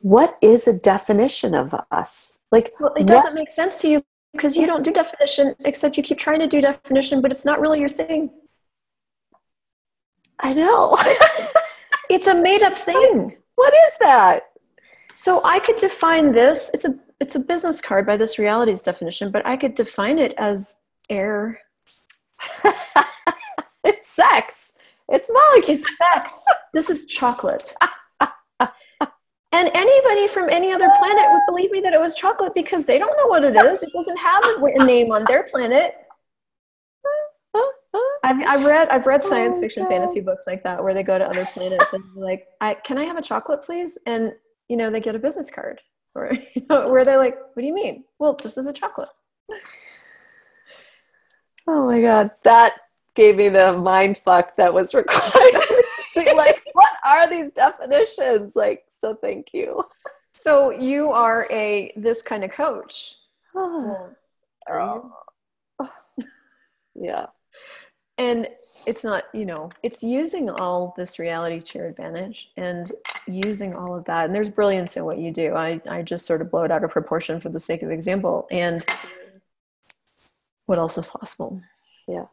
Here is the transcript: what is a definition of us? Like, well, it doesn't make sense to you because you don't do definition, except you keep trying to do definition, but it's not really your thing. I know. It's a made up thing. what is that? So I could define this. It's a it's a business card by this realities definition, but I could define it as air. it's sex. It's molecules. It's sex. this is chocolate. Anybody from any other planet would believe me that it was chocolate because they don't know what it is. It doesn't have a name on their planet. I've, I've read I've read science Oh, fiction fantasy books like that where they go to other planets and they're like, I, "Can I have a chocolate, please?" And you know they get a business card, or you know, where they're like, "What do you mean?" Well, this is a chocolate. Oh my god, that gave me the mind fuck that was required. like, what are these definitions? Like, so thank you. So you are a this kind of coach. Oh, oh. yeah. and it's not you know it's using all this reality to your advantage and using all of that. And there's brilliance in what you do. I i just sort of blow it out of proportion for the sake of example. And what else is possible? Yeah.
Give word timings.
what 0.00 0.36
is 0.40 0.66
a 0.66 0.72
definition 0.72 1.54
of 1.54 1.74
us? 1.90 2.38
Like, 2.50 2.72
well, 2.80 2.92
it 2.94 3.06
doesn't 3.06 3.34
make 3.34 3.50
sense 3.50 3.80
to 3.82 3.88
you 3.88 4.04
because 4.32 4.56
you 4.56 4.66
don't 4.66 4.82
do 4.82 4.92
definition, 4.92 5.54
except 5.60 5.96
you 5.96 6.02
keep 6.02 6.18
trying 6.18 6.40
to 6.40 6.46
do 6.46 6.60
definition, 6.60 7.20
but 7.20 7.30
it's 7.30 7.44
not 7.44 7.60
really 7.60 7.80
your 7.80 7.88
thing. 7.88 8.30
I 10.38 10.54
know. 10.54 10.96
It's 12.10 12.26
a 12.26 12.34
made 12.34 12.64
up 12.64 12.76
thing. 12.76 13.36
what 13.54 13.72
is 13.72 13.92
that? 14.00 14.50
So 15.14 15.40
I 15.44 15.60
could 15.60 15.76
define 15.76 16.32
this. 16.32 16.70
It's 16.74 16.84
a 16.84 16.98
it's 17.20 17.36
a 17.36 17.38
business 17.38 17.80
card 17.80 18.04
by 18.04 18.16
this 18.16 18.36
realities 18.36 18.82
definition, 18.82 19.30
but 19.30 19.46
I 19.46 19.56
could 19.56 19.76
define 19.76 20.18
it 20.18 20.34
as 20.36 20.76
air. 21.08 21.60
it's 23.84 24.08
sex. 24.08 24.72
It's 25.08 25.30
molecules. 25.30 25.82
It's 25.82 25.98
sex. 25.98 26.44
this 26.74 26.90
is 26.90 27.06
chocolate. 27.06 27.74
Anybody 30.20 30.34
from 30.34 30.50
any 30.50 30.70
other 30.70 30.90
planet 30.98 31.24
would 31.30 31.40
believe 31.46 31.70
me 31.70 31.80
that 31.80 31.94
it 31.94 32.00
was 32.00 32.14
chocolate 32.14 32.52
because 32.54 32.84
they 32.84 32.98
don't 32.98 33.16
know 33.16 33.26
what 33.26 33.42
it 33.42 33.56
is. 33.56 33.82
It 33.82 33.90
doesn't 33.94 34.18
have 34.18 34.44
a 34.44 34.84
name 34.84 35.12
on 35.12 35.24
their 35.26 35.44
planet. 35.44 35.94
I've, 38.22 38.46
I've 38.46 38.64
read 38.66 38.88
I've 38.90 39.06
read 39.06 39.24
science 39.24 39.56
Oh, 39.56 39.60
fiction 39.60 39.86
fantasy 39.86 40.20
books 40.20 40.44
like 40.46 40.62
that 40.64 40.82
where 40.84 40.92
they 40.92 41.02
go 41.02 41.18
to 41.18 41.26
other 41.26 41.46
planets 41.46 41.86
and 41.92 42.04
they're 42.14 42.24
like, 42.24 42.46
I, 42.60 42.74
"Can 42.74 42.98
I 42.98 43.04
have 43.04 43.16
a 43.16 43.22
chocolate, 43.22 43.62
please?" 43.62 43.96
And 44.06 44.32
you 44.68 44.76
know 44.76 44.90
they 44.90 45.00
get 45.00 45.14
a 45.14 45.18
business 45.18 45.50
card, 45.50 45.80
or 46.14 46.30
you 46.54 46.66
know, 46.68 46.90
where 46.90 47.04
they're 47.04 47.18
like, 47.18 47.36
"What 47.54 47.62
do 47.62 47.66
you 47.66 47.74
mean?" 47.74 48.04
Well, 48.18 48.34
this 48.34 48.58
is 48.58 48.66
a 48.66 48.72
chocolate. 48.72 49.08
Oh 51.66 51.86
my 51.86 52.00
god, 52.00 52.30
that 52.44 52.74
gave 53.14 53.36
me 53.36 53.48
the 53.48 53.72
mind 53.72 54.18
fuck 54.18 54.54
that 54.56 54.72
was 54.72 54.94
required. 54.94 55.64
like, 56.16 56.62
what 56.74 56.92
are 57.04 57.28
these 57.28 57.52
definitions? 57.52 58.54
Like, 58.54 58.84
so 59.00 59.14
thank 59.14 59.48
you. 59.52 59.82
So 60.32 60.70
you 60.70 61.10
are 61.10 61.46
a 61.50 61.92
this 61.96 62.22
kind 62.22 62.44
of 62.44 62.50
coach. 62.50 63.16
Oh, 63.54 64.10
oh. 64.68 65.12
yeah. 66.94 67.26
and 68.18 68.48
it's 68.86 69.02
not 69.02 69.24
you 69.34 69.44
know 69.44 69.70
it's 69.82 70.02
using 70.02 70.48
all 70.50 70.94
this 70.96 71.18
reality 71.18 71.60
to 71.60 71.78
your 71.78 71.88
advantage 71.88 72.50
and 72.56 72.92
using 73.26 73.74
all 73.74 73.94
of 73.94 74.04
that. 74.06 74.26
And 74.26 74.34
there's 74.34 74.50
brilliance 74.50 74.96
in 74.96 75.04
what 75.04 75.18
you 75.18 75.30
do. 75.30 75.54
I 75.54 75.80
i 75.88 76.02
just 76.02 76.26
sort 76.26 76.42
of 76.42 76.50
blow 76.50 76.64
it 76.64 76.70
out 76.70 76.84
of 76.84 76.90
proportion 76.90 77.40
for 77.40 77.48
the 77.48 77.60
sake 77.60 77.82
of 77.82 77.90
example. 77.90 78.46
And 78.50 78.84
what 80.66 80.78
else 80.78 80.96
is 80.98 81.06
possible? 81.06 81.60
Yeah. 82.06 82.26